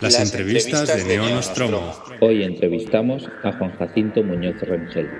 [0.00, 1.92] Las, entrevistas, de Neo Nostromo.
[2.20, 5.10] Hoy entrevistamos a Juan Jacinto Muñoz Rengel.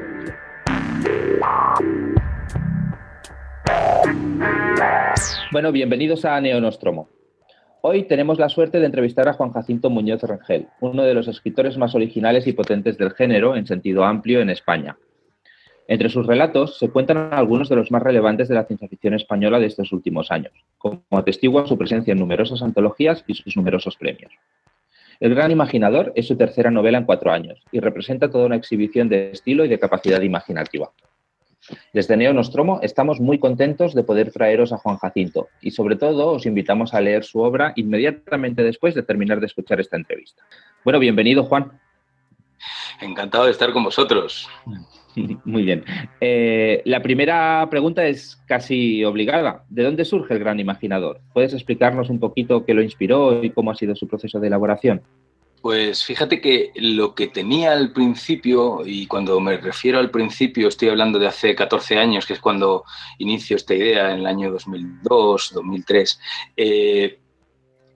[5.50, 7.08] Bueno, bienvenidos a Neo Nostromo.
[7.80, 11.76] Hoy tenemos la suerte de entrevistar a Juan Jacinto Muñoz Rengel, uno de los escritores
[11.76, 14.96] más originales y potentes del género en sentido amplio en España.
[15.88, 19.58] Entre sus relatos se cuentan algunos de los más relevantes de la ciencia ficción española
[19.58, 24.30] de estos últimos años, como atestigua su presencia en numerosas antologías y sus numerosos premios.
[25.20, 29.08] El Gran Imaginador es su tercera novela en cuatro años y representa toda una exhibición
[29.08, 30.92] de estilo y de capacidad imaginativa.
[31.92, 36.28] Desde Neo Nostromo estamos muy contentos de poder traeros a Juan Jacinto y sobre todo
[36.28, 40.44] os invitamos a leer su obra inmediatamente después de terminar de escuchar esta entrevista.
[40.84, 41.72] Bueno, bienvenido Juan.
[43.00, 44.48] Encantado de estar con vosotros.
[45.44, 45.84] Muy bien.
[46.20, 49.64] Eh, la primera pregunta es casi obligada.
[49.68, 51.20] ¿De dónde surge el gran imaginador?
[51.32, 55.02] ¿Puedes explicarnos un poquito qué lo inspiró y cómo ha sido su proceso de elaboración?
[55.60, 60.88] Pues fíjate que lo que tenía al principio, y cuando me refiero al principio estoy
[60.88, 62.84] hablando de hace 14 años, que es cuando
[63.18, 66.20] inicio esta idea en el año 2002, 2003,
[66.56, 67.18] eh,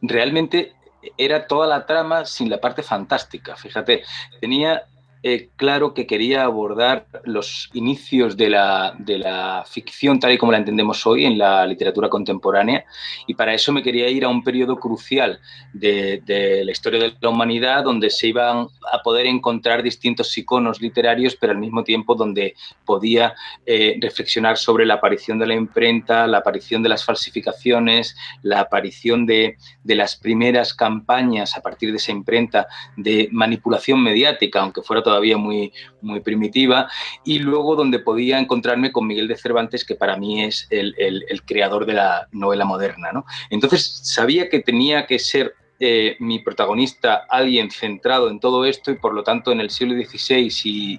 [0.00, 0.72] realmente
[1.16, 3.56] era toda la trama sin la parte fantástica.
[3.56, 4.02] Fíjate,
[4.40, 4.86] tenía
[5.24, 10.50] eh, claro que quería abordar los inicios de la, de la, ficción tal y como
[10.50, 12.84] la entendemos hoy en la literatura contemporánea
[13.28, 15.38] y para eso me quería ir a un periodo crucial
[15.72, 20.80] de, de, la historia de la humanidad donde se iban a poder encontrar distintos iconos
[20.80, 23.34] literarios pero al mismo tiempo donde podía
[23.64, 29.24] eh, reflexionar sobre la aparición de la imprenta, la aparición de las falsificaciones, la aparición
[29.26, 35.00] de, de las primeras campañas a partir de esa imprenta de manipulación mediática, aunque fuera
[35.02, 36.88] todavía muy, muy primitiva,
[37.24, 41.42] y luego donde podía encontrarme con Miguel de Cervantes, que para mí es el, el
[41.44, 43.12] creador de la novela moderna.
[43.12, 43.24] ¿no?
[43.50, 48.94] Entonces sabía que tenía que ser eh, mi protagonista alguien centrado en todo esto y
[48.94, 50.48] por lo tanto en el siglo XVI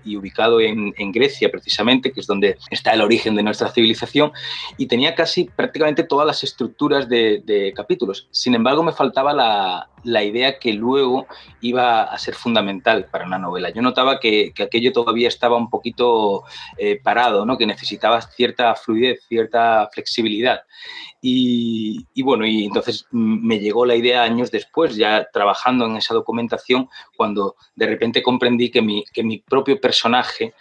[0.03, 4.33] y, ubicado en, Grecia precisamente, que es donde está el origen de nuestra civilización,
[4.75, 8.27] y tenía casi prácticamente todas las estructuras de, capítulos.
[8.31, 11.27] Sin embargo, me faltaba la, idea que luego
[11.61, 13.69] iba a ser fundamental para una novela.
[13.69, 16.43] Yo notaba que, aquello todavía estaba un poquito
[16.77, 17.57] eh, parado, ¿no?
[17.57, 20.61] que necesitaba cierta fluidez, cierta flexibilidad.
[21.21, 26.89] Y, bueno, y entonces me llegó la idea años después, ya trabajando en esa documentación,
[27.15, 30.53] cuando de repente comprendí que mi, que mi propio personaje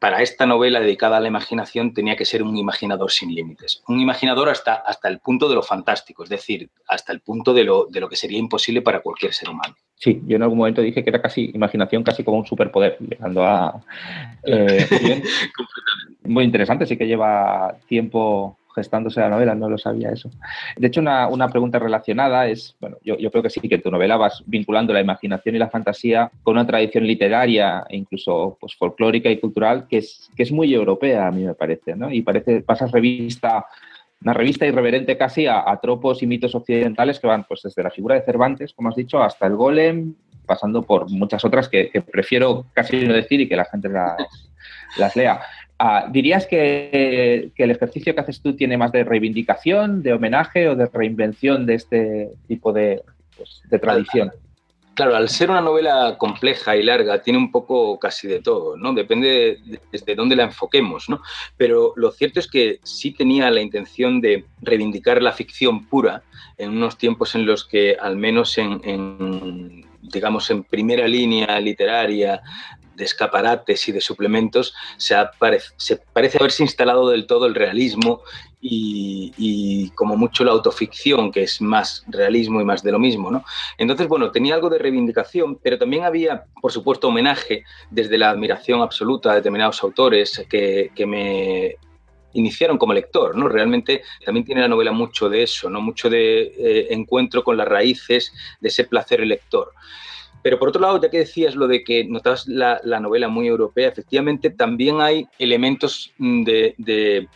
[0.00, 3.82] para esta novela dedicada a la imaginación tenía que ser un imaginador sin límites.
[3.86, 7.64] Un imaginador hasta, hasta el punto de lo fantástico, es decir, hasta el punto de
[7.64, 9.76] lo, de lo que sería imposible para cualquier ser humano.
[9.96, 13.44] Sí, yo en algún momento dije que era casi imaginación, casi como un superpoder, llegando
[13.44, 13.84] a...
[14.42, 15.22] Eh,
[16.24, 20.30] muy interesante, sí que lleva tiempo gestándose la novela, no lo sabía eso.
[20.76, 23.90] De hecho, una, una pregunta relacionada es, bueno, yo, yo, creo que sí, que tu
[23.90, 28.74] novela vas vinculando la imaginación y la fantasía con una tradición literaria e incluso pues,
[28.74, 32.10] folclórica y cultural que es, que es muy europea, a mí me parece, ¿no?
[32.12, 33.66] Y parece, pasas revista
[34.22, 38.14] una revista irreverente casi a, tropos y mitos occidentales que van pues desde la figura
[38.14, 40.14] de Cervantes, como has dicho, hasta el golem,
[40.44, 44.16] pasando por muchas otras que, prefiero casi no decir y que la gente las,
[44.98, 45.40] las lea.
[45.82, 50.76] Ah, ¿Dirías que, el ejercicio que haces tú tiene más de reivindicación, de homenaje o
[50.76, 53.02] de reinvención de este tipo de,
[53.34, 54.30] pues, tradición?
[54.92, 58.92] Claro, al ser una novela compleja y larga, tiene un poco casi de todo, ¿no?
[58.92, 59.58] Depende
[59.90, 61.22] desde dónde la enfoquemos, ¿no?
[61.56, 66.22] Pero lo cierto es que sí tenía la intención de reivindicar la ficción pura
[66.58, 72.42] en unos tiempos en los que, al menos en digamos, en primera línea literaria
[73.00, 75.16] de escaparates y de suplementos, se,
[76.12, 78.20] parece haberse instalado del todo el realismo
[78.60, 83.30] y, como mucho la autoficción, que es más realismo y más de lo mismo.
[83.30, 83.42] ¿no?
[83.78, 88.82] Entonces, bueno, tenía algo de reivindicación, pero también había, por supuesto, homenaje desde la admiración
[88.82, 91.76] absoluta a determinados autores que, que me
[92.32, 93.48] iniciaron como lector, ¿no?
[93.48, 95.80] Realmente también tiene la novela mucho de eso, ¿no?
[95.80, 99.72] Mucho de eh, encuentro con las raíces de ese placer lector.
[100.42, 103.88] Pero por otro lado, ya que decías lo de que notas la, novela muy europea,
[103.88, 107.28] efectivamente también hay elementos mm, de,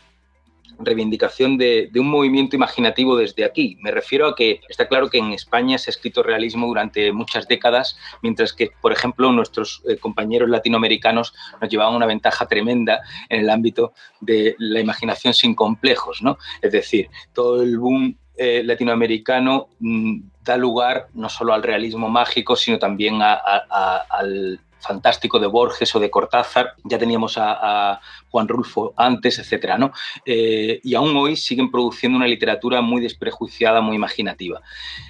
[0.79, 3.77] reivindicación de, un movimiento imaginativo desde aquí.
[3.81, 7.47] Me refiero a que está claro que en España se ha escrito realismo durante muchas
[7.47, 13.41] décadas, mientras que, por ejemplo, nuestros eh, compañeros latinoamericanos nos llevaban una ventaja tremenda en
[13.41, 16.39] el ámbito de la imaginación sin complejos, ¿no?
[16.61, 22.57] Es decir, todo el boom eh, latinoamericano mm, da lugar no solo al realismo mágico,
[22.57, 28.01] sino también al fantástico de Borges o de Cortázar, ya teníamos a,
[28.31, 29.93] Juan Rulfo antes, etcétera, ¿no?
[30.27, 34.61] Eh, y aún hoy siguen produciendo una literatura muy desprejuiciada, muy imaginativa.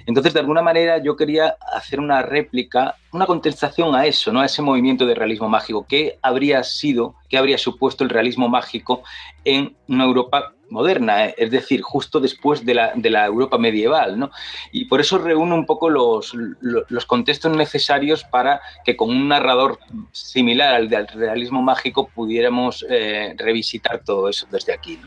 [0.05, 4.41] Entonces, de alguna manera, yo quería hacer una réplica, una contestación a eso, ¿no?
[4.41, 5.87] A ese movimiento de realismo mágico.
[5.89, 9.01] ¿Qué habría sido, qué habría supuesto el realismo mágico
[9.43, 14.17] en una Europa moderna, eh, es decir, justo después de la, de la, Europa medieval.
[14.17, 14.31] ¿no?
[14.71, 19.79] Y por eso reúne un poco los, los, contextos necesarios para que con un narrador
[20.11, 24.99] similar al del realismo mágico pudiéramos eh, revisitar todo eso desde aquí.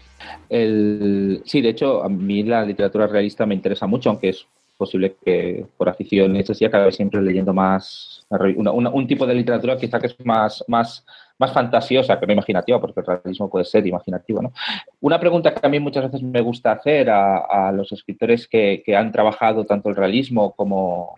[0.49, 4.47] El, sí, de hecho, a mí la literatura realista me interesa mucho, aunque es
[4.77, 9.99] posible que por afición necesaria cada vez siempre leyendo más un tipo de literatura quizá
[9.99, 11.05] que es más, más
[11.39, 14.43] más fantasiosa que no imaginativa, porque el realismo puede ser imaginativo.
[14.43, 14.53] ¿no?
[15.01, 19.13] Una pregunta que a mí muchas veces me gusta hacer a, los escritores que, han
[19.13, 21.17] trabajado tanto el realismo como,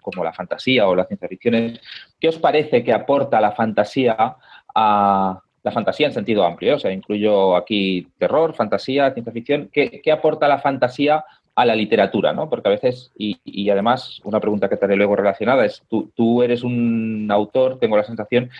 [0.00, 1.80] como la fantasía o la ciencia ficción es,
[2.20, 4.36] ¿qué os parece que aporta la fantasía
[4.74, 6.76] a la fantasía en sentido amplio?
[6.76, 9.70] O sea, incluyo aquí terror, fantasía, ciencia ficción.
[9.72, 11.24] ¿Qué, aporta la fantasía
[11.54, 12.48] a la literatura, ¿no?
[12.48, 16.42] Porque a veces, y, además, una pregunta que te haré luego relacionada es, tú, tú,
[16.42, 18.50] eres un autor, tengo la sensación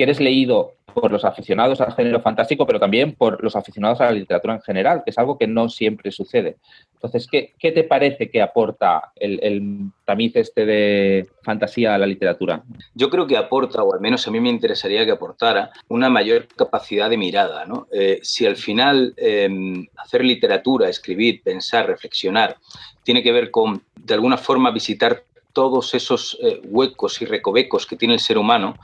[0.00, 4.06] que eres leído por los aficionados al género fantástico, pero también por los aficionados a
[4.06, 6.56] la literatura en general, que es algo que no siempre sucede.
[6.94, 12.62] Entonces, ¿qué, te parece que aporta el, tamiz este de fantasía a la literatura?
[12.94, 16.48] Yo creo que aporta, o al menos a mí me interesaría que aportara, una mayor
[16.48, 17.66] capacidad de mirada.
[17.92, 22.56] Eh, si al final em, hacer literatura, escribir, pensar, reflexionar,
[23.02, 27.96] tiene que ver con, de alguna forma, visitar todos esos eh, huecos y recovecos que
[27.96, 28.76] tiene el ser humano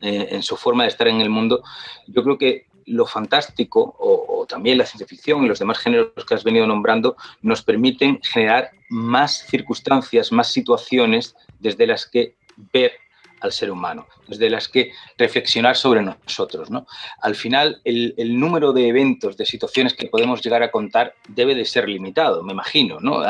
[0.00, 1.62] eh, en su forma de estar en el mundo,
[2.06, 6.34] yo creo que lo fantástico o, también la ciencia ficción y los demás géneros que
[6.34, 12.36] has venido nombrando nos permiten generar más circunstancias, más situaciones desde las que
[12.72, 12.92] ver
[13.40, 16.70] al ser humano, desde las que reflexionar sobre nosotros.
[16.70, 16.86] ¿no?
[17.20, 21.64] Al final, el, número de eventos, de situaciones que podemos llegar a contar debe de
[21.64, 22.98] ser limitado, me imagino.
[23.00, 23.22] ¿no?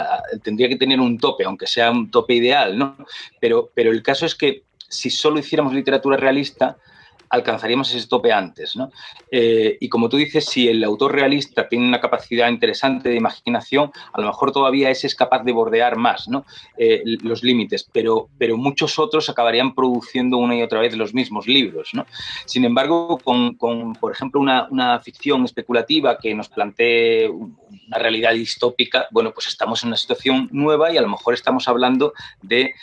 [0.43, 2.97] Tendría que tener un tope, aunque sea un tope ideal, ¿no?
[3.41, 6.77] pero, pero el caso es que si solo hiciéramos literatura realista,
[7.35, 8.77] alcanzaríamos ese tope antes.
[8.77, 8.91] ¿no?
[9.31, 13.91] Eh, y como tú dices, si el autor realista tiene una capacidad interesante de imaginación,
[14.13, 16.45] a lo mejor todavía ese es capaz de bordear más ¿no?
[16.77, 21.47] Eh, los límites, pero, pero muchos otros acabarían produciendo una y otra vez los mismos
[21.47, 21.91] libros.
[21.93, 22.07] ¿no?
[22.47, 28.33] Sin embargo, con, con por ejemplo, una, una, ficción especulativa que nos plantee una realidad
[28.33, 32.75] distópica, bueno, pues estamos en una situación nueva y a lo mejor estamos hablando de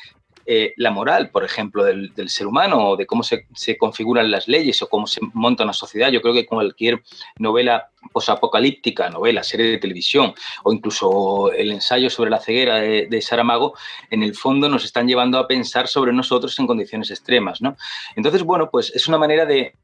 [0.46, 3.46] eh, la moral, por ejemplo, del, ser humano o de cómo se,
[3.78, 6.10] configuran las leyes o cómo se monta una sociedad.
[6.10, 7.02] Yo creo que cualquier
[7.38, 10.34] novela posapocalíptica, novela, serie de televisión
[10.64, 13.76] o incluso el ensayo sobre la ceguera de, Saramago,
[14.10, 17.62] en el fondo nos están llevando a pensar sobre nosotros en condiciones extremas.
[17.62, 17.76] ¿no?
[18.16, 19.76] Entonces, bueno, pues es una manera de,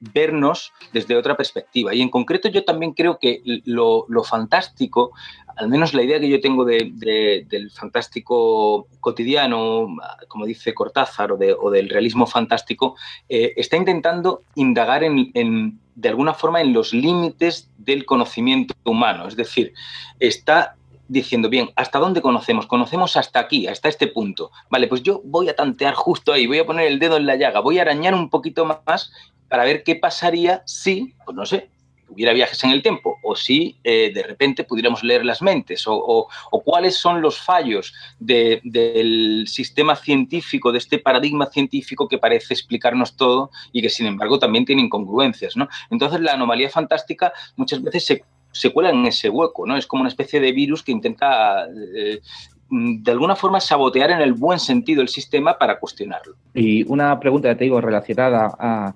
[0.00, 1.94] vernos desde otra perspectiva.
[1.94, 5.12] Y en concreto yo también creo que lo, lo fantástico
[5.60, 9.88] al menos la idea que yo tengo del fantástico cotidiano,
[10.26, 11.36] como dice Cortázar, o,
[11.70, 12.96] del realismo fantástico,
[13.28, 19.28] eh, está intentando indagar de alguna forma en los límites del conocimiento humano.
[19.28, 19.74] Es decir,
[20.18, 20.76] está
[21.08, 22.66] diciendo, bien, ¿hasta dónde conocemos?
[22.66, 24.50] Conocemos hasta aquí, hasta este punto.
[24.70, 27.36] Vale, pues yo voy a tantear justo ahí, voy a poner el dedo en la
[27.36, 29.12] llaga, voy a arañar un poquito más
[29.48, 31.68] para ver qué pasaría si, pues no sé,
[32.10, 36.28] hubiera viajes en el tiempo o si eh, de repente pudiéramos leer las mentes o,
[36.64, 43.50] cuáles son los fallos del sistema científico, de este paradigma científico que parece explicarnos todo
[43.72, 45.56] y que sin embargo también tiene incongruencias.
[45.56, 45.68] ¿no?
[45.90, 49.76] Entonces la anomalía fantástica muchas veces se, se cuela en ese hueco, ¿no?
[49.76, 51.66] es como una especie de virus que intenta...
[51.96, 52.20] Eh,
[52.70, 56.36] de alguna forma sabotear en el buen sentido el sistema para cuestionarlo.
[56.54, 58.94] Y una pregunta, te digo, relacionada a,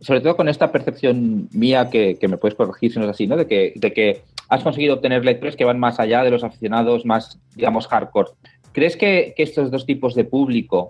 [0.00, 3.36] sobre todo con esta percepción mía que, me puedes corregir si no es así, ¿no?
[3.36, 7.04] De que, de que has conseguido obtener lectores que van más allá de los aficionados
[7.04, 8.30] más, digamos, hardcore.
[8.72, 10.88] ¿Crees que, estos dos tipos de público,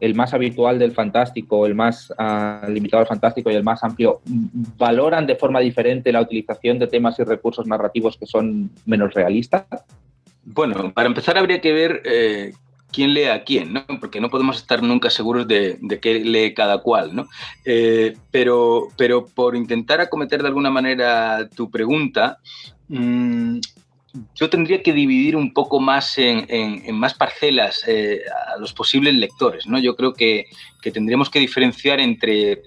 [0.00, 4.20] el más habitual del fantástico, el más ah, limitado al fantástico y el más amplio,
[4.78, 9.64] valoran de forma diferente la utilización de temas y recursos narrativos que son menos realistas?
[10.44, 12.52] Bueno, para empezar habría que ver eh,
[12.92, 13.84] quién lee a quién, ¿no?
[14.00, 17.14] porque no podemos estar nunca seguros de, qué lee cada cual.
[17.14, 17.28] ¿no?
[17.64, 22.38] Eh, pero, pero por intentar acometer de alguna manera tu pregunta,
[22.88, 23.58] mm,
[24.34, 28.22] yo tendría que dividir un poco más en, más parcelas eh,
[28.54, 29.66] a los posibles lectores.
[29.66, 29.78] ¿no?
[29.78, 30.46] Yo creo que,
[30.92, 32.62] tendríamos que diferenciar entre,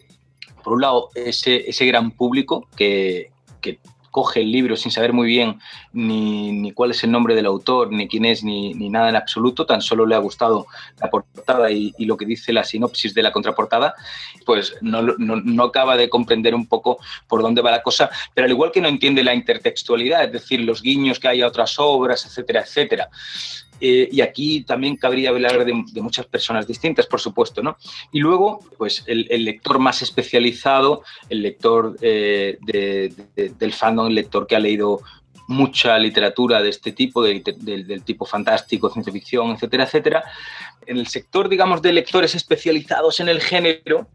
[0.63, 3.79] por un lado, ese, ese gran público que, que
[4.13, 5.59] coge el libro sin saber muy bien
[5.91, 9.81] ni, cuál es el nombre del autor, ni quién es, ni, nada en absoluto, tan
[9.81, 10.67] solo le ha gustado
[11.01, 13.95] la portada y, lo que dice la sinopsis de la contraportada,
[14.45, 18.51] pues no, no, acaba de comprender un poco por dónde va la cosa, pero al
[18.51, 22.23] igual que no entiende la intertextualidad, es decir, los guiños que hay a otras obras,
[22.23, 23.09] etcétera, etcétera.
[23.79, 27.77] Eh, y aquí también cabría hablar de, muchas personas distintas, por supuesto, ¿no?
[28.11, 34.55] Y luego, pues el, lector más especializado, el lector eh, del fandom, el lector que
[34.55, 35.01] ha leído
[35.47, 40.23] mucha literatura de este tipo, del tipo fantástico, ciencia ficción, etcétera, etcétera.
[40.85, 44.07] En el sector, digamos, de lectores especializados en el género,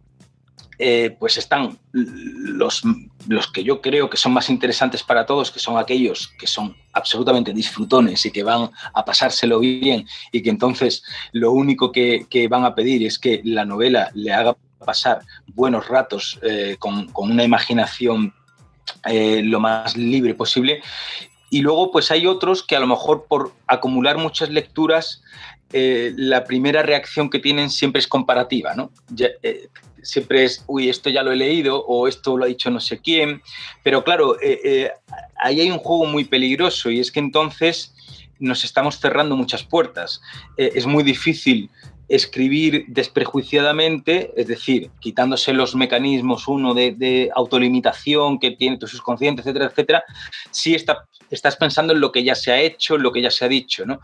[0.80, 2.82] eh, pues están los,
[3.26, 6.76] los que yo creo que son más interesantes para todos, que son aquellos que son
[6.92, 12.64] absolutamente disfrutones y que van a pasárselo bien y que entonces lo único que, van
[12.64, 18.32] a pedir es que la novela le haga pasar buenos ratos eh, con, una imaginación
[19.04, 20.80] eh, lo más libre posible.
[21.50, 25.22] Y luego pues hay otros que a lo mejor por acumular muchas lecturas
[25.70, 28.90] la primera reacción que tienen siempre es comparativa, ¿no?
[30.02, 32.98] Siempre es, uy, esto ya lo he leído o esto lo ha dicho no sé
[32.98, 33.42] quién.
[33.82, 34.90] Pero claro, eh, eh,
[35.36, 37.94] ahí hay un juego muy peligroso y es que entonces
[38.38, 40.20] nos estamos cerrando muchas puertas.
[40.56, 41.70] Eh, es muy difícil
[42.08, 49.66] escribir desprejuiciadamente, es decir, quitándose los mecanismos, uno de, autolimitación que tiene tu subconsciente, etcétera,
[49.66, 50.04] etcétera,
[50.50, 53.30] si está, estás pensando en lo que ya se ha hecho, en lo que ya
[53.30, 53.84] se ha dicho.
[53.84, 54.00] ¿no?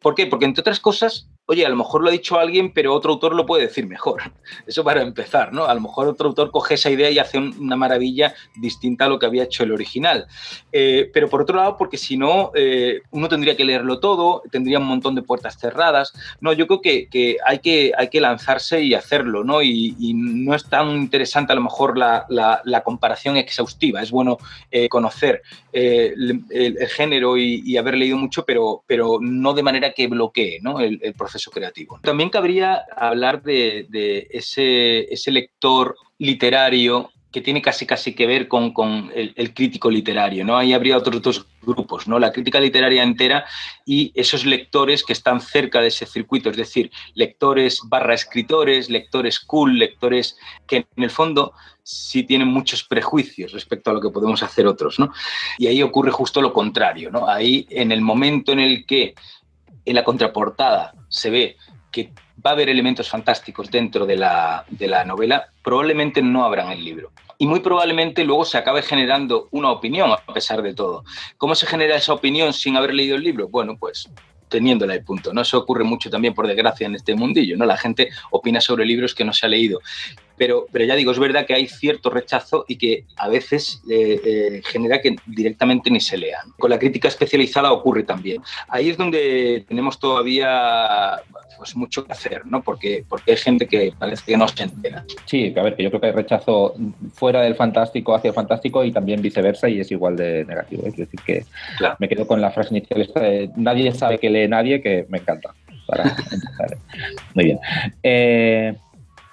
[0.00, 0.26] ¿Por qué?
[0.26, 3.34] Porque entre otras cosas, oye, a lo mejor lo ha dicho alguien, pero otro autor
[3.34, 4.22] lo puede decir mejor.
[4.66, 5.66] Eso para empezar, ¿no?
[5.66, 9.18] A lo mejor otro autor coge esa idea y hace una maravilla distinta a lo
[9.18, 10.26] que había hecho el original.
[10.72, 14.78] Eh, pero por otro lado, porque si no, eh, uno tendría que leerlo todo, tendría
[14.78, 16.12] un montón de puertas cerradas.
[16.40, 19.62] No, yo creo que, hay, que hay que lanzarse y hacerlo, ¿no?
[19.62, 24.02] Y, no es tan interesante a lo mejor la, comparación exhaustiva.
[24.02, 24.38] Es bueno
[24.70, 26.42] eh, conocer el,
[26.88, 30.80] género y, haber leído mucho, pero, pero no de manera que bloquee ¿no?
[30.80, 32.00] el proceso creativo.
[32.02, 33.86] También cabría hablar de,
[34.30, 40.56] ese, lector literario que tiene casi casi que ver con, el, crítico literario, ¿no?
[40.56, 42.20] Ahí habría otros dos grupos, ¿no?
[42.20, 43.44] La crítica literaria entera
[43.84, 49.40] y esos lectores que están cerca de ese circuito, es decir, lectores barra escritores, lectores
[49.40, 50.36] cool, lectores
[50.68, 54.98] que en el fondo sí tienen muchos prejuicios respecto a lo que podemos hacer otros,
[54.98, 55.12] ¿no?
[55.58, 57.28] Y ahí ocurre justo lo contrario, ¿no?
[57.28, 59.14] Ahí en el momento en el que
[59.84, 61.56] en la contraportada se ve
[61.90, 62.12] que
[62.44, 64.64] va a haber elementos fantásticos dentro de la,
[65.06, 67.12] novela, probablemente no habrán el libro.
[67.38, 71.04] Y muy probablemente luego se acabe generando una opinión a pesar de todo.
[71.36, 73.48] ¿Cómo se genera esa opinión sin haber leído el libro?
[73.48, 74.08] Bueno, pues
[74.48, 75.32] teniéndola y punto.
[75.32, 75.40] ¿no?
[75.40, 77.56] Eso ocurre mucho también, por desgracia, en este mundillo.
[77.56, 77.64] ¿no?
[77.64, 79.80] La gente opina sobre libros que no se ha leído.
[80.36, 84.20] Pero, pero ya digo, es verdad que hay cierto rechazo y que a veces eh,
[84.24, 86.50] eh, genera que directamente ni se lean.
[86.58, 88.42] Con la crítica especializada ocurre también.
[88.68, 91.20] Ahí es donde tenemos todavía
[91.56, 92.62] pues, mucho que hacer, ¿no?
[92.62, 95.04] Porque, porque hay gente que parece que no se entera.
[95.24, 96.74] Sí, a ver, que yo creo que hay rechazo
[97.14, 100.84] fuera del fantástico hacia el fantástico y también viceversa y es igual de negativo.
[100.84, 100.88] ¿eh?
[100.88, 101.44] Es decir, que
[101.98, 105.54] me quedo con la frase inicial de nadie sabe que lee nadie, que me encanta.
[105.86, 106.04] Para
[107.34, 107.58] Muy bien.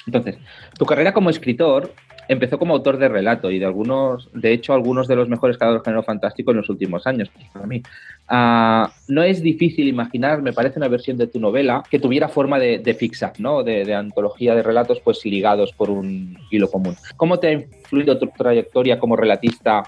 [0.06, 0.38] Entonces,
[0.78, 1.94] tu carrera como escritor
[2.28, 5.82] empezó como autor de relato y de algunos, de hecho, algunos de los mejores creadores
[5.82, 7.84] de género fantástico en los últimos años, para mí.
[8.28, 12.58] Ah, no es difícil imaginar, me parece, una versión de tu novela que tuviera forma
[12.58, 13.64] de, de fix-up, ¿no?
[13.64, 16.96] De, antología de relatos pues ligados por un hilo común.
[17.18, 19.84] ¿Cómo te ha influido tu trayectoria como relatista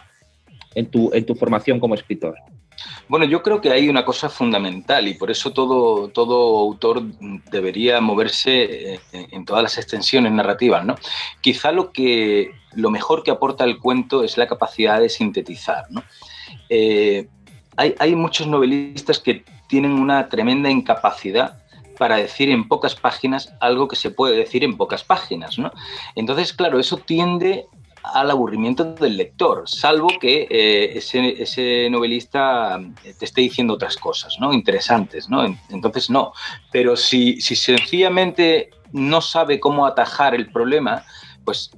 [0.75, 2.35] en tu, en tu formación como escritor?
[3.07, 7.03] Bueno, yo creo que hay una cosa fundamental y por eso todo, todo autor
[7.51, 10.85] debería moverse eh, en todas las extensiones narrativas.
[10.85, 10.95] ¿no?
[11.41, 15.85] Quizá lo, que, lo mejor que aporta el cuento es la capacidad de sintetizar.
[15.89, 16.03] ¿no?
[16.69, 17.27] Eh,
[17.77, 21.63] hay, hay muchos novelistas que tienen una tremenda incapacidad
[21.97, 25.71] para decir en pocas páginas algo que se puede decir en pocas páginas, ¿no?
[26.15, 27.67] Entonces, claro, eso tiende
[28.03, 34.35] al aburrimiento del lector, salvo que eh, ese, novelista eh, te esté diciendo otras cosas,
[34.39, 34.53] ¿no?
[34.53, 35.43] Interesantes, ¿no?
[35.69, 36.33] Entonces, no.
[36.71, 41.03] Pero si, si sencillamente no sabe cómo atajar el problema,
[41.45, 41.71] pues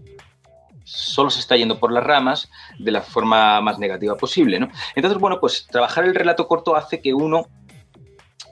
[0.84, 4.70] solo se está yendo por las ramas de la forma más negativa posible, ¿no?
[4.96, 7.48] Entonces, bueno, pues trabajar el relato corto hace que uno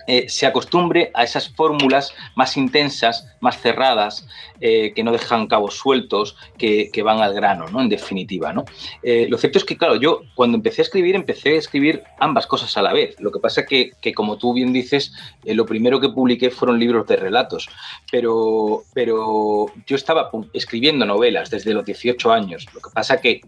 [0.07, 4.27] eh, se acostumbre a esas fórmulas más intensas, más cerradas,
[4.59, 7.81] eh, que no dejan cabos sueltos, que, van al grano, ¿no?
[7.81, 8.63] En definitiva, ¿no?
[9.01, 12.47] Eh, lo cierto es que, claro, yo cuando empecé a escribir, empecé a escribir ambas
[12.47, 13.19] cosas a la vez.
[13.19, 17.07] Lo que pasa es que, como tú bien dices, lo primero que publiqué fueron libros
[17.07, 17.69] de relatos,
[18.11, 22.65] pero, pero yo estaba escribiendo novelas desde los 18 años.
[22.73, 23.41] Lo que pasa que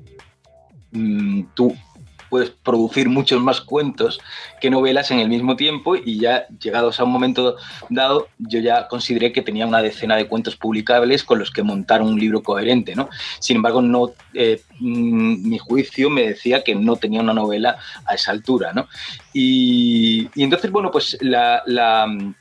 [0.92, 1.76] mm, tú
[2.30, 4.20] puedes producir muchos más cuentos
[4.62, 7.58] que novelas en el mismo tiempo y ya llegados a un momento
[7.90, 12.02] dado, yo ya consideré que tenía una decena de cuentos publicables con los que montar
[12.02, 13.10] un libro coherente, ¿no?
[13.40, 18.16] Sin embargo, no, eh, mm, mi juicio me decía que no tenía una novela a
[18.16, 18.88] esa altura, ¿no?
[19.34, 22.36] Y, entonces, bueno, pues la, la mm,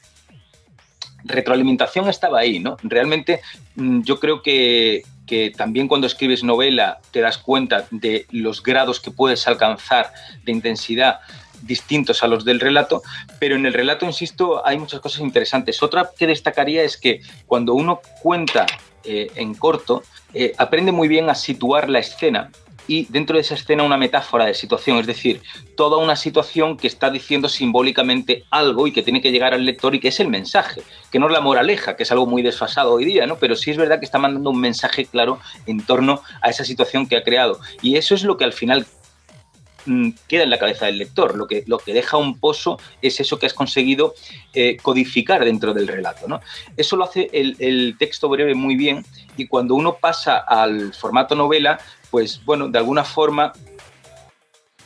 [1.25, 2.77] retroalimentación estaba ahí, ¿no?
[2.83, 3.41] Realmente
[3.77, 9.01] mm, yo creo que, que también cuando escribes novela te das cuenta de los grados
[9.01, 10.13] que puedes alcanzar
[10.45, 11.21] de intensidad
[11.63, 13.03] distintos a los del relato,
[13.39, 15.83] pero en el relato, insisto, hay muchas cosas interesantes.
[15.83, 18.67] Otra que destacaría es que cuando uno cuenta
[19.05, 20.03] eh, en corto,
[20.35, 22.51] eh, aprende muy bien a situar la escena
[22.87, 25.41] y dentro de esa escena una metáfora de situación, es decir,
[25.77, 29.95] toda una situación que está diciendo simbólicamente algo y que tiene que llegar al lector
[29.95, 32.93] y que es el mensaje, que no es la moraleja, que es algo muy desfasado
[32.93, 33.37] hoy día, ¿no?
[33.37, 37.07] Pero sí es verdad que está mandando un mensaje claro en torno a esa situación
[37.07, 37.59] que ha creado.
[37.81, 38.87] Y eso es lo que al final
[39.87, 41.37] mm, queda en la cabeza del lector.
[41.37, 44.15] Lo que, lo que deja un pozo es eso que has conseguido
[44.53, 46.29] eh, codificar dentro del relato.
[46.29, 46.41] ¿no?
[46.77, 49.05] Eso lo hace el, el, texto breve muy bien
[49.37, 51.81] y cuando uno pasa al formato novela,
[52.15, 53.53] pues bueno, de alguna forma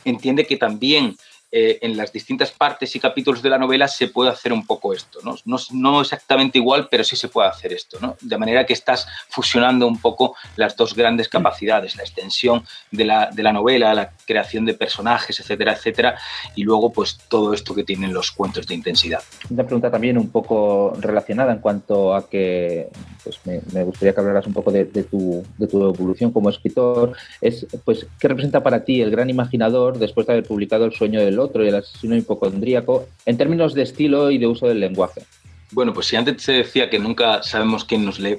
[0.03, 1.15] entiende que también
[1.51, 4.93] eh, en las distintas partes y capítulos de la novela se puede hacer un poco
[4.93, 5.35] esto, ¿no?
[5.71, 6.01] ¿no?
[6.01, 8.17] exactamente igual, pero sí se puede hacer esto, ¿no?
[8.21, 11.31] De manera que estás fusionando un poco las dos grandes mm.
[11.31, 16.19] capacidades, la extensión de la, de la novela, la creación de personajes, etcétera, etcétera,
[16.55, 19.23] y luego pues todo esto que tienen los cuentos de intensidad.
[19.49, 22.89] Una pregunta también un poco relacionada en cuanto a que
[23.23, 27.65] pues me, gustaría que hablaras un poco de, tu, de tu evolución como escritor, es
[27.83, 31.38] pues ¿qué representa para ti el gran imaginador después de haber publicado El sueño del
[31.39, 35.23] otro y el asesino hipocondríaco en términos de estilo y de uso del lenguaje?
[35.71, 38.37] Bueno, pues si antes se decía que nunca sabemos quién nos lee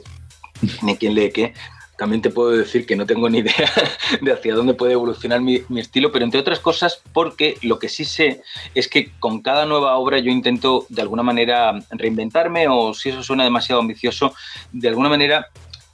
[0.82, 1.54] ni quién lee qué,
[2.00, 3.70] también te puedo decir que no tengo ni idea
[4.22, 8.06] de hacia dónde puede evolucionar mi, estilo, pero entre otras cosas porque lo que sí
[8.06, 8.40] sé
[8.74, 13.22] es que con cada nueva obra yo intento de alguna manera reinventarme o si eso
[13.22, 14.34] suena demasiado ambicioso,
[14.72, 15.48] de alguna manera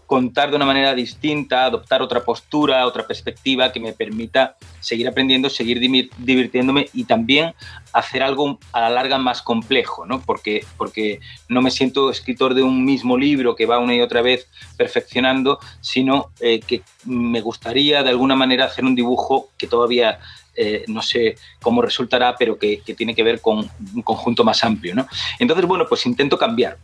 [0.06, 5.50] contar de una manera distinta, adoptar otra postura, otra perspectiva que me permita seguir aprendiendo,
[5.50, 7.54] seguir divirtiéndome y también
[7.92, 10.20] hacer algo a la larga más complejo, ¿no?
[10.20, 14.22] Porque, porque no me siento escritor de un mismo libro que va una y otra
[14.22, 20.18] vez perfeccionando, sino eh, que me gustaría de alguna manera hacer un dibujo que todavía
[20.54, 24.64] eh, no sé cómo resultará, pero que, que, tiene que ver con un conjunto más
[24.64, 24.94] amplio.
[24.94, 25.06] ¿no?
[25.38, 26.78] Entonces, bueno, pues intento cambiar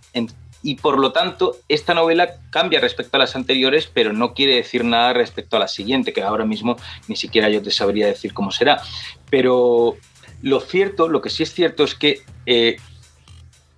[0.63, 4.85] y por lo tanto esta novela cambia respecto a las anteriores, pero no quiere decir
[4.85, 6.77] nada respecto a la siguiente, que ahora mismo
[7.09, 8.81] ni siquiera yo te sabría decir cómo será.
[9.29, 9.97] Pero
[10.43, 12.77] lo cierto, lo que sí es cierto es que, eh,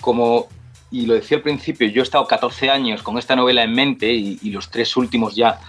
[0.00, 0.48] como,
[0.90, 4.12] y lo decía al principio, yo he estado 14 años con esta novela en mente
[4.12, 5.60] y, los tres últimos ya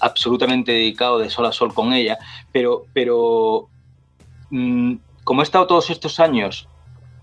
[0.00, 2.18] absolutamente dedicado de sol a sol con ella,
[2.52, 3.68] pero, pero
[4.50, 6.68] mm, como he estado todos estos años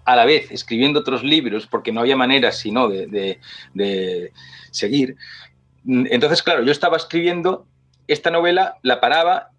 [0.05, 3.39] a la vez escribiendo otros libros, porque no había manera sino de,
[3.73, 4.31] de,
[4.71, 5.15] seguir.
[5.85, 7.65] Entonces, claro, yo estaba escribiendo
[8.07, 9.50] esta novela, la paraba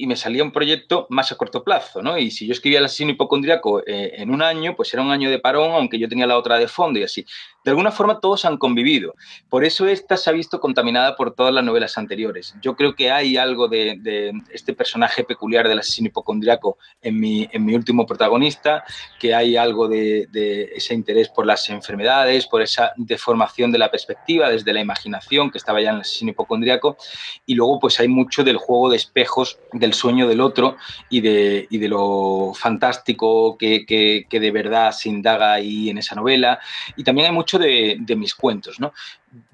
[0.00, 2.16] y me salía un proyecto más a corto plazo, ¿no?
[2.16, 5.28] Y si yo escribía el asesino hipocondriaco eh, en un año, pues era un año
[5.28, 7.26] de parón, aunque yo tenía la otra de fondo y así.
[7.62, 9.14] De alguna forma todos han convivido.
[9.50, 12.54] Por eso esta se ha visto contaminada por todas las novelas anteriores.
[12.62, 17.66] Yo creo que hay algo de, este personaje peculiar del asesino hipocondriaco en mi, en
[17.66, 18.82] mi último protagonista,
[19.18, 20.28] que hay algo de,
[20.74, 25.58] ese interés por las enfermedades, por esa deformación de la perspectiva desde la imaginación que
[25.58, 26.96] estaba ya en el asesino hipocondriaco.
[27.44, 30.76] Y luego pues hay mucho del juego de espejos del el sueño del otro
[31.08, 36.58] y de, de lo fantástico que, que, de verdad se indaga ahí en esa novela.
[36.96, 38.92] Y también hay mucho de, de mis cuentos, ¿no?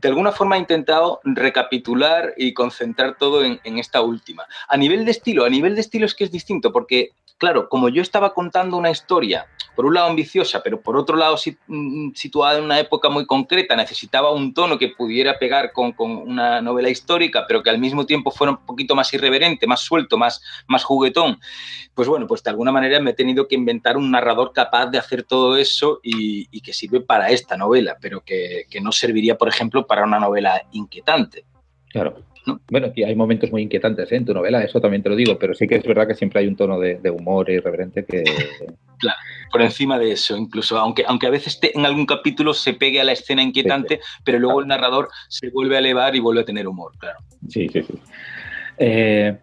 [0.01, 4.45] De alguna forma he intentado recapitular y concentrar todo en, esta última.
[4.69, 7.89] A nivel de estilo, a nivel de estilo es que es distinto, porque claro, como
[7.89, 11.37] yo estaba contando una historia, por un lado ambiciosa, pero por otro lado
[11.67, 16.63] mm, situada en una época muy concreta, necesitaba un tono que pudiera pegar con, una
[16.63, 20.43] novela histórica, pero que al mismo tiempo fuera un poquito más irreverente, más suelto, más,
[20.67, 21.39] más juguetón.
[21.95, 24.99] Pues bueno, pues de alguna manera me he tenido que inventar un narrador capaz de
[24.99, 29.49] hacer todo eso y, que sirve para esta novela, pero que, que no serviría, por
[29.49, 31.45] ejemplo, para una novela inquietante.
[31.89, 32.17] Claro.
[32.71, 34.17] Bueno, aquí hay momentos muy inquietantes ¿eh?
[34.17, 36.41] en tu novela, eso también te lo digo, pero sí que es verdad que siempre
[36.41, 38.23] hay un tono de, humor irreverente que...
[38.99, 39.19] Claro,
[39.53, 43.05] por encima de eso, incluso, aunque, aunque a veces en algún capítulo se pegue a
[43.05, 46.67] la escena inquietante, pero luego el narrador se vuelve a elevar y vuelve a tener
[46.67, 47.19] humor, claro.
[47.47, 47.93] Sí, sí, sí.
[48.79, 49.37] Eh,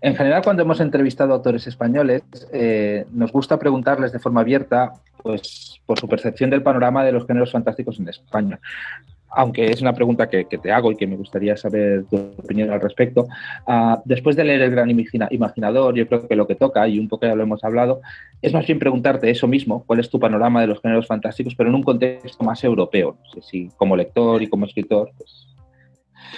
[0.00, 4.92] en general, cuando hemos entrevistado a autores españoles, eh, nos gusta preguntarles de forma abierta
[5.22, 8.60] pues, por su percepción del panorama de los géneros fantásticos en España.
[9.30, 12.80] Aunque es una pregunta que, te hago y que me gustaría saber tu opinión al
[12.80, 13.26] respecto,
[13.66, 14.90] ah, después de leer El Gran
[15.30, 18.00] Imaginador, yo creo que lo que toca, y un poco ya lo hemos hablado,
[18.42, 21.70] es más bien preguntarte eso mismo, cuál es tu panorama de los géneros fantásticos, pero
[21.70, 23.16] en un contexto más europeo.
[23.22, 25.46] No sé si como lector y como escritor pues,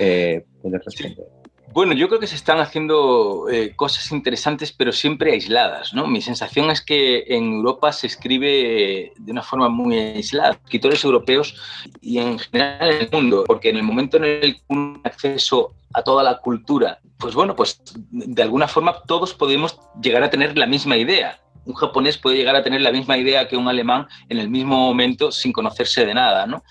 [0.00, 1.41] eh, puedes responder.
[1.72, 6.06] Bueno, yo creo que se están haciendo eh, cosas interesantes, pero siempre aisladas, ¿no?
[6.06, 11.56] Mi sensación es que en Europa se escribe de una forma muy aislada, escritores europeos
[12.02, 15.72] y en general en el mundo, porque en el momento en el que un acceso
[15.94, 17.80] a toda la cultura, pues bueno, pues
[18.11, 21.40] de alguna forma todos podemos llegar a tener la misma idea.
[21.64, 24.76] Un japonés puede llegar a tener la misma idea que un alemán en el mismo
[24.76, 26.64] momento sin conocerse de nada, ¿no?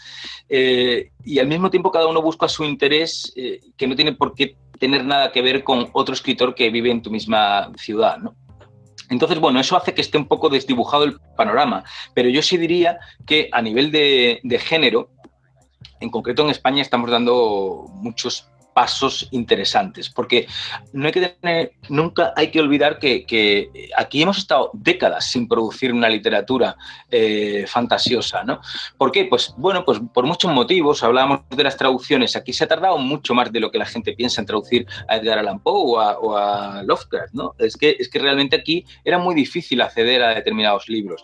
[0.48, 4.36] Eh, y al mismo tiempo cada uno busca su interés eh, que no tiene por
[4.36, 8.34] qué tener nada que ver con otro escritor que vive en tu misma ciudad, ¿no?
[9.12, 11.84] Entonces, bueno, eso hace que esté un poco desdibujado el panorama,
[12.16, 15.12] pero yo sí diría que a nivel de, de género,
[16.00, 20.48] en concreto en España estamos dando muchos pasos interesantes, porque
[20.94, 25.94] no hay que tener, nunca hay que olvidar que, aquí hemos estado décadas sin producir
[25.94, 26.76] una literatura
[27.10, 28.62] eh, fantasiosa, ¿no?
[28.98, 29.26] ¿Por qué?
[29.26, 33.34] Pues bueno, pues por muchos motivos, hablábamos de las traducciones, aquí se ha tardado mucho
[33.34, 36.84] más de lo que la gente piensa en traducir a Edgar Allan Poe o a,
[36.84, 37.54] Lovecraft, ¿no?
[37.60, 41.24] Es que, es que realmente aquí era muy difícil acceder a determinados libros.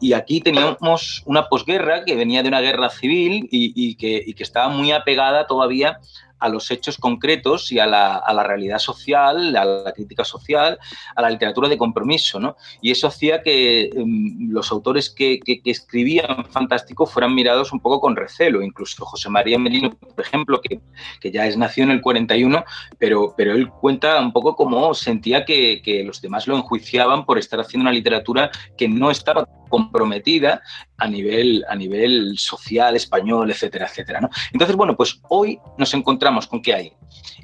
[0.00, 4.92] Y aquí teníamos una posguerra que venía de una guerra civil y, que, estaba muy
[4.92, 5.98] apegada todavía
[6.38, 10.78] a los hechos concretos y a la, realidad social, a la crítica social,
[11.16, 12.56] a la literatura de compromiso, ¿no?
[12.80, 18.14] Y eso hacía que em, los autores que, escribían fantástico fueran mirados un poco con
[18.14, 20.80] recelo, incluso José María Melino, por ejemplo, que,
[21.28, 22.64] ya es nació en el 41,
[22.98, 27.58] pero, pero él cuenta un poco cómo sentía que los demás lo enjuiciaban por estar
[27.58, 30.62] haciendo una literatura que no estaba comprometida
[30.96, 34.20] a nivel, a nivel social, español, etcétera, etcétera.
[34.20, 34.30] ¿no?
[34.52, 36.92] Entonces, bueno, pues hoy nos encontramos con que hay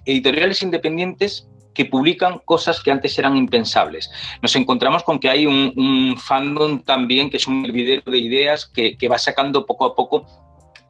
[0.04, 4.10] editoriales independientes que publican cosas que antes eran impensables.
[4.40, 8.96] Nos encontramos con que hay un, fandom también, que es un hervidero de ideas que,
[8.96, 10.24] que va sacando poco a poco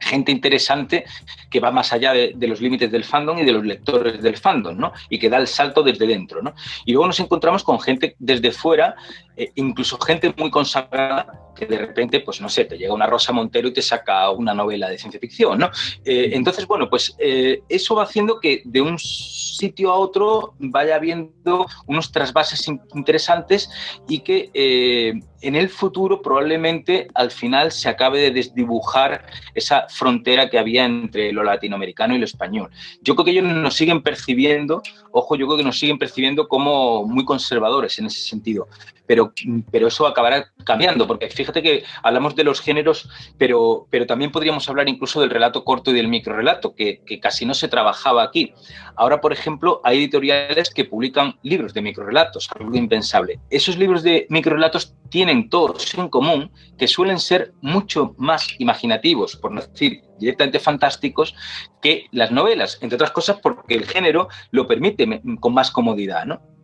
[0.05, 1.05] gente interesante
[1.49, 4.77] que va más allá de, los límites del fandom y de los lectores del fandom,
[4.77, 4.93] ¿no?
[5.09, 6.53] Y que da el salto desde dentro, ¿no?
[6.85, 8.95] Y luego nos encontramos con gente desde fuera,
[9.35, 13.31] eh, incluso gente muy consagrada, que de repente, pues no sé, te llega una Rosa
[13.33, 15.71] Montero y te saca una novela de ciencia ficción, ¿no?
[16.03, 20.95] Eh, entonces, bueno, pues eh, eso va haciendo que de un sitio a otro vaya
[20.95, 23.69] habiendo unos trasvases interesantes
[24.07, 30.57] y que en el futuro probablemente al final se acabe de desdibujar esa frontera que
[30.57, 32.71] había entre lo latinoamericano y lo español.
[33.01, 34.81] Yo creo que ellos nos siguen percibiendo,
[35.11, 38.67] ojo, yo creo que nos siguen percibiendo como muy conservadores en ese sentido,
[39.07, 39.33] pero,
[39.71, 44.89] pero eso acabará cambiando, porque fíjate que hablamos de los géneros, pero, también podríamos hablar
[44.89, 48.53] incluso del relato corto y del microrelato, que, que casi no se trabajaba aquí.
[48.95, 53.39] Ahora, por ejemplo, hay editoriales que publican libros de microrelatos, algo impensable.
[53.49, 59.51] Esos libros de microrelatos tienen todos en común que suelen ser mucho más imaginativos, por
[59.51, 61.35] no decir directamente fantásticos,
[61.81, 66.54] que las novelas, entre otras cosas porque el género lo permite con más comodidad, ¿no?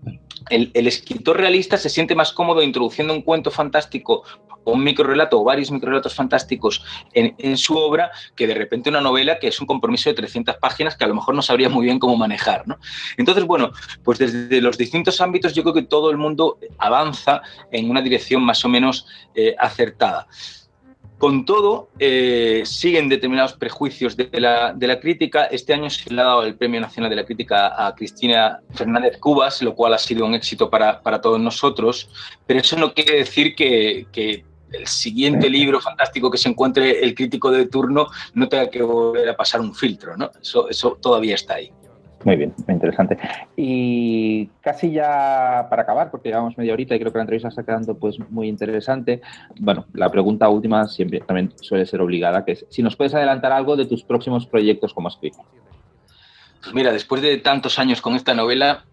[0.49, 4.23] El, escritor realista se siente más cómodo introduciendo un cuento fantástico
[4.63, 6.83] o un microrelato o varios microrelatos fantásticos
[7.13, 10.95] en, su obra que de repente una novela que es un compromiso de 300 páginas
[10.95, 12.67] que a lo mejor no sabría muy bien cómo manejar.
[12.67, 12.77] ¿no?
[13.17, 13.71] Entonces, bueno,
[14.03, 18.43] pues desde los distintos ámbitos yo creo que todo el mundo avanza en una dirección
[18.43, 20.27] más o menos eh, acertada.
[21.21, 25.43] Con todo, eh, siguen determinados prejuicios de la, crítica.
[25.45, 29.19] Este año se le ha dado el Premio Nacional de la Crítica a Cristina Fernández
[29.19, 32.09] Cubas, lo cual ha sido un éxito para, todos nosotros,
[32.47, 37.51] pero eso no quiere decir que, el siguiente libro fantástico que se encuentre el crítico
[37.51, 40.31] de turno no tenga que volver a pasar un filtro, ¿no?
[40.41, 41.71] Eso, eso todavía está ahí.
[42.23, 43.17] Muy bien, muy interesante.
[43.55, 47.63] Y casi ya para acabar, porque llevamos media horita y creo que la entrevista está
[47.63, 49.21] quedando pues muy interesante.
[49.59, 53.51] Bueno, la pregunta última siempre también suele ser obligada, que es si nos puedes adelantar
[53.51, 55.45] algo de tus próximos proyectos como escritor.
[56.61, 58.85] Pues mira, después de tantos años con esta novela,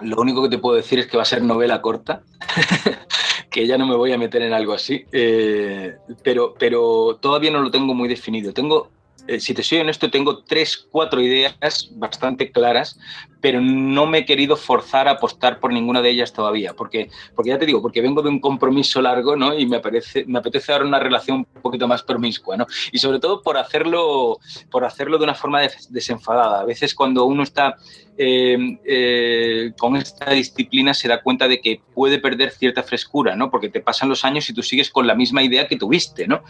[0.00, 2.22] lo único que te puedo decir es que va a ser novela corta,
[3.50, 7.60] que ya no me voy a meter en algo así, eh, pero, pero todavía no
[7.60, 8.54] lo tengo muy definido.
[8.54, 8.90] Tengo
[9.26, 12.98] eh, si te soy honesto, tengo tres, cuatro ideas bastante claras,
[13.40, 17.50] pero no me he querido forzar a apostar por ninguna de ellas todavía, porque, porque
[17.50, 19.56] ya te digo, porque vengo de un compromiso largo, ¿no?
[19.56, 22.66] Y me, parece, me apetece ahora una relación un poquito más promiscua, ¿no?
[22.92, 24.38] Y sobre todo por hacerlo,
[24.70, 25.60] por hacerlo de una forma
[25.90, 26.60] desenfadada.
[26.60, 27.76] A veces cuando uno está
[28.18, 33.50] eh, eh, con esta disciplina se da cuenta de que puede perder cierta frescura, ¿no?
[33.50, 36.42] Porque te pasan los años y tú sigues con la misma idea que tuviste, ¿no?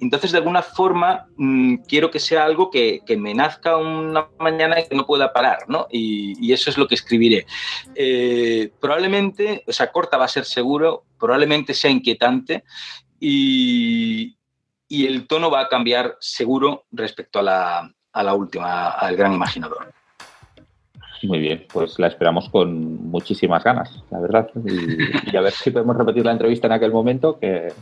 [0.00, 4.88] Entonces, de alguna forma, mm, quiero que sea algo que, me nazca una mañana y
[4.88, 5.86] que no pueda parar, ¿no?
[5.90, 7.46] Y, eso es lo que escribiré.
[7.94, 12.64] Eh, probablemente, o sea, corta va a ser seguro, probablemente sea inquietante
[13.20, 14.36] y,
[14.90, 19.92] el tono va a cambiar seguro respecto a la, a la última, al gran imaginador.
[21.22, 24.50] Muy bien, pues la esperamos con muchísimas ganas, la verdad.
[24.64, 27.38] Y, a ver si podemos repetir la entrevista en aquel momento.
[27.38, 27.72] Que...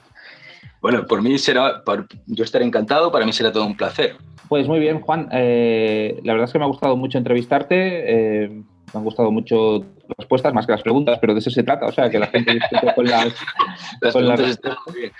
[0.80, 1.82] Bueno, por mí será,
[2.26, 4.16] yo estaré encantado, para mí será todo un placer.
[4.48, 5.28] Pues muy bien, Juan.
[5.30, 8.44] Eh, la verdad es que me ha gustado mucho entrevistarte.
[8.44, 11.62] Eh, me han gustado mucho las respuestas, más que las preguntas, pero de eso se
[11.62, 13.26] trata, o sea, que la gente discute con las,
[14.00, 15.12] las preguntas están muy bien.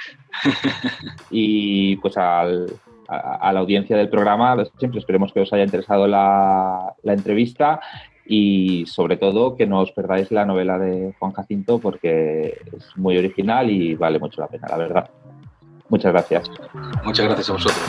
[1.31, 2.67] Y pues al,
[3.07, 7.81] a, la audiencia del programa, siempre esperemos que os haya interesado la, la entrevista
[8.27, 13.19] y sobre todo que no os perdáis la novela de Juan Jacinto porque es muy
[13.19, 15.11] original y vale mucho la pena, la verdad.
[15.91, 16.51] Muchas gracias.
[17.05, 17.85] Muchas gracias a vosotros.